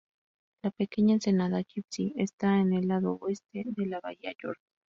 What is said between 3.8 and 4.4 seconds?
la Bahía